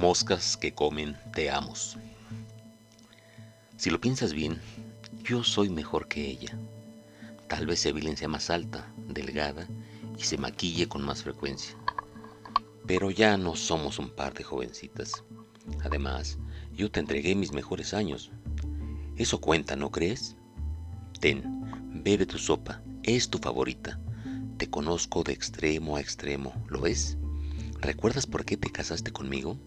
[0.00, 1.98] Moscas que comen te amos.
[3.76, 4.58] Si lo piensas bien,
[5.22, 6.58] yo soy mejor que ella.
[7.48, 9.68] Tal vez Evelyn sea más alta, delgada
[10.16, 11.76] y se maquille con más frecuencia.
[12.86, 15.22] Pero ya no somos un par de jovencitas.
[15.84, 16.38] Además,
[16.72, 18.32] yo te entregué mis mejores años.
[19.16, 20.34] Eso cuenta, ¿no crees?
[21.20, 21.44] Ten,
[22.02, 24.00] bebe tu sopa, es tu favorita.
[24.56, 27.18] Te conozco de extremo a extremo, ¿lo ves?
[27.80, 29.58] ¿Recuerdas por qué te casaste conmigo?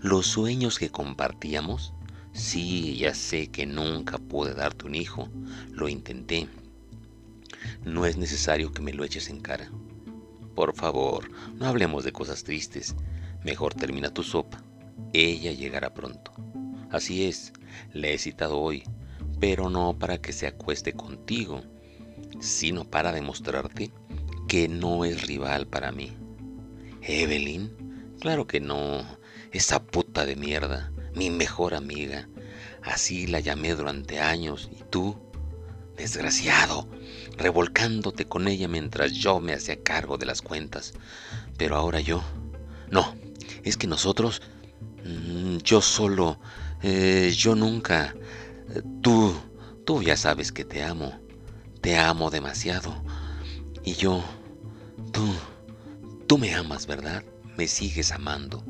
[0.00, 1.92] Los sueños que compartíamos.
[2.32, 5.28] Sí, ya sé que nunca pude darte un hijo.
[5.70, 6.48] Lo intenté.
[7.84, 9.70] No es necesario que me lo eches en cara.
[10.54, 12.94] Por favor, no hablemos de cosas tristes.
[13.44, 14.62] Mejor termina tu sopa.
[15.12, 16.32] Ella llegará pronto.
[16.90, 17.52] Así es,
[17.92, 18.84] le he citado hoy,
[19.40, 21.62] pero no para que se acueste contigo,
[22.40, 23.90] sino para demostrarte
[24.48, 26.16] que no es rival para mí.
[27.02, 29.04] Evelyn, claro que no,
[29.56, 32.28] esa puta de mierda, mi mejor amiga.
[32.82, 35.16] Así la llamé durante años y tú,
[35.96, 36.88] desgraciado,
[37.36, 40.92] revolcándote con ella mientras yo me hacía cargo de las cuentas.
[41.56, 42.22] Pero ahora yo...
[42.90, 43.16] No,
[43.64, 44.42] es que nosotros...
[45.04, 46.38] Mm, yo solo...
[46.82, 48.14] Eh, yo nunca...
[49.02, 49.34] Tú...
[49.84, 51.18] Tú ya sabes que te amo.
[51.80, 52.94] Te amo demasiado.
[53.84, 54.22] Y yo...
[55.12, 55.26] Tú...
[56.26, 57.24] Tú me amas, ¿verdad?
[57.56, 58.64] Me sigues amando.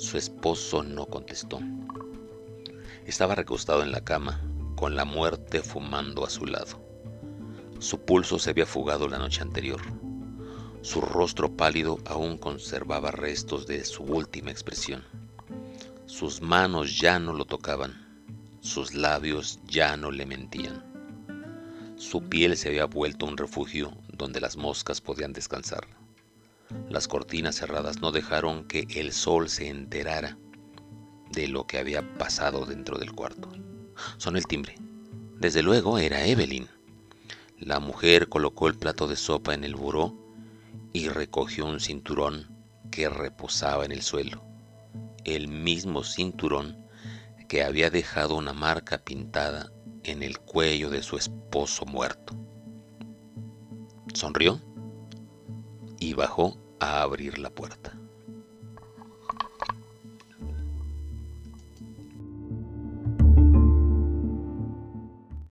[0.00, 1.60] Su esposo no contestó.
[3.04, 4.40] Estaba recostado en la cama,
[4.74, 6.82] con la muerte fumando a su lado.
[7.80, 9.82] Su pulso se había fugado la noche anterior.
[10.80, 15.04] Su rostro pálido aún conservaba restos de su última expresión.
[16.06, 18.24] Sus manos ya no lo tocaban,
[18.60, 20.82] sus labios ya no le mentían.
[21.98, 25.86] Su piel se había vuelto un refugio donde las moscas podían descansar.
[26.88, 30.38] Las cortinas cerradas no dejaron que el sol se enterara
[31.30, 33.50] de lo que había pasado dentro del cuarto.
[34.16, 34.76] Sonó el timbre.
[35.38, 36.68] Desde luego era Evelyn.
[37.58, 40.14] La mujer colocó el plato de sopa en el buró
[40.92, 42.48] y recogió un cinturón
[42.90, 44.42] que reposaba en el suelo.
[45.24, 46.76] El mismo cinturón
[47.48, 49.72] que había dejado una marca pintada
[50.04, 52.34] en el cuello de su esposo muerto.
[54.14, 54.60] Sonrió
[56.10, 57.99] y bajó a abrir la puerta.